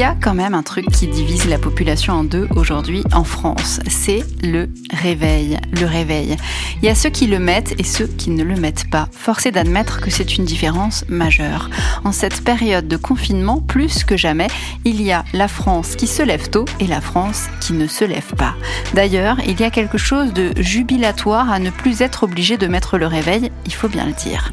[0.00, 3.80] y a quand même un truc qui divise la population en deux aujourd'hui en France,
[3.86, 5.58] c'est le réveil.
[5.78, 6.38] Le réveil.
[6.80, 9.10] Il y a ceux qui le mettent et ceux qui ne le mettent pas.
[9.12, 11.68] Forcé d'admettre que c'est une différence majeure.
[12.02, 14.46] En cette période de confinement, plus que jamais,
[14.86, 18.06] il y a la France qui se lève tôt et la France qui ne se
[18.06, 18.54] lève pas.
[18.94, 22.96] D'ailleurs, il y a quelque chose de jubilatoire à ne plus être obligé de mettre
[22.96, 24.50] le réveil, il faut bien le dire.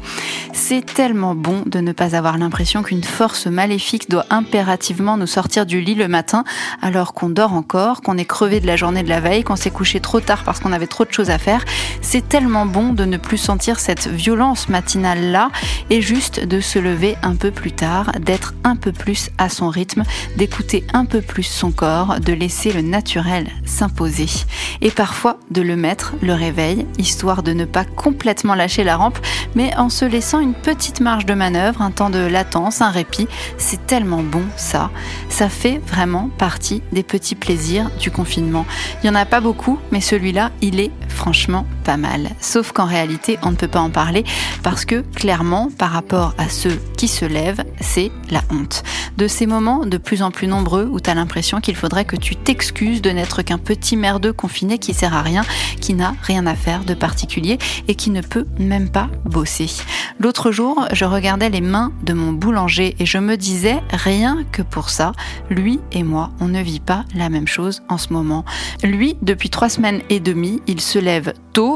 [0.52, 5.37] C'est tellement bon de ne pas avoir l'impression qu'une force maléfique doit impérativement nous sortir
[5.66, 6.44] du lit le matin
[6.82, 9.70] alors qu'on dort encore, qu'on est crevé de la journée de la veille, qu'on s'est
[9.70, 11.64] couché trop tard parce qu'on avait trop de choses à faire.
[12.02, 15.50] C'est tellement bon de ne plus sentir cette violence matinale là
[15.90, 19.68] et juste de se lever un peu plus tard, d'être un peu plus à son
[19.68, 20.02] rythme,
[20.36, 24.26] d'écouter un peu plus son corps, de laisser le naturel s'imposer.
[24.80, 29.18] Et parfois de le mettre, le réveil, histoire de ne pas complètement lâcher la rampe,
[29.54, 33.28] mais en se laissant une petite marge de manœuvre, un temps de latence, un répit.
[33.56, 34.90] C'est tellement bon ça.
[35.28, 38.66] Ça fait vraiment partie des petits plaisirs du confinement.
[39.02, 42.30] Il n'y en a pas beaucoup, mais celui-là, il est franchement mal.
[42.40, 44.24] Sauf qu'en réalité, on ne peut pas en parler
[44.62, 48.82] parce que clairement, par rapport à ceux qui se lèvent, c'est la honte.
[49.16, 52.16] De ces moments de plus en plus nombreux où tu as l'impression qu'il faudrait que
[52.16, 55.42] tu t'excuses de n'être qu'un petit merdeux confiné qui sert à rien,
[55.80, 59.70] qui n'a rien à faire de particulier et qui ne peut même pas bosser.
[60.20, 64.62] L'autre jour, je regardais les mains de mon boulanger et je me disais, rien que
[64.62, 65.12] pour ça,
[65.50, 68.44] lui et moi, on ne vit pas la même chose en ce moment.
[68.82, 71.32] Lui, depuis trois semaines et demie, il se lève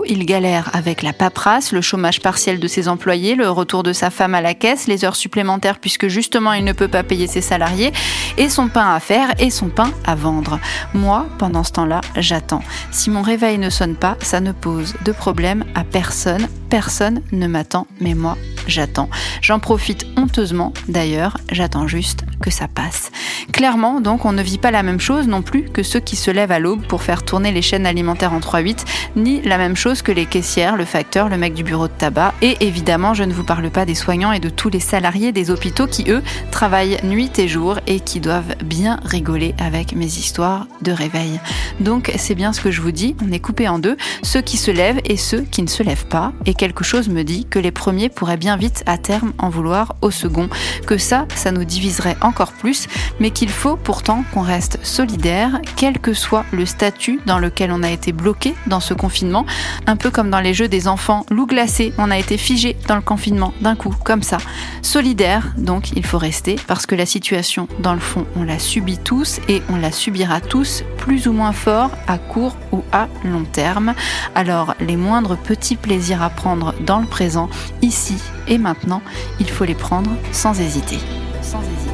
[0.07, 4.11] il galère avec la paperasse, le chômage partiel de ses employés, le retour de sa
[4.11, 7.41] femme à la caisse, les heures supplémentaires puisque justement il ne peut pas payer ses
[7.41, 7.93] salariés,
[8.39, 10.61] et son pain à faire et son pain à vendre.
[10.95, 12.63] Moi, pendant ce temps-là, j'attends.
[12.93, 16.47] Si mon réveil ne sonne pas, ça ne pose de problème à personne.
[16.71, 19.11] Personne ne m'attend, mais moi, j'attends.
[19.41, 23.11] J'en profite honteusement d'ailleurs, j'attends juste que ça passe.
[23.51, 26.31] Clairement, donc, on ne vit pas la même chose non plus que ceux qui se
[26.31, 28.85] lèvent à l'aube pour faire tourner les chaînes alimentaires en 3-8,
[29.17, 32.35] ni la même chose que les caissières, le facteur, le mec du bureau de tabac,
[32.43, 35.51] et évidemment, je ne vous parle pas des soignants et de tous les salariés des
[35.51, 40.67] hôpitaux qui, eux, travaillent nuit et jour et qui doivent bien rigoler avec mes histoires
[40.83, 41.41] de réveil.
[41.81, 44.57] Donc, c'est bien ce que je vous dis, on est coupé en deux, ceux qui
[44.57, 47.59] se lèvent et ceux qui ne se lèvent pas, et quelque chose me dit que
[47.59, 50.49] les premiers pourraient bien vite à terme en vouloir au second,
[50.87, 52.87] que ça, ça nous diviserait encore plus,
[53.21, 57.83] mais qu'il faut pourtant qu'on reste solidaire, quel que soit le statut dans lequel on
[57.83, 59.47] a été bloqué dans ce confinement,
[59.87, 62.97] un peu comme dans les jeux des enfants loup glacé, on a été figé dans
[62.97, 64.39] le confinement d'un coup, comme ça.
[64.83, 68.99] Solidaire, donc il faut rester, parce que la situation, dans le fond, on la subit
[68.99, 73.45] tous et on la subira tous plus ou moins fort à court ou à long
[73.45, 73.95] terme.
[74.35, 77.49] Alors les moindres petits plaisirs à prendre dans le présent,
[77.81, 78.17] ici
[78.49, 79.03] et maintenant,
[79.41, 80.99] il faut les prendre sans hésiter.
[81.43, 81.92] Sans hésiter.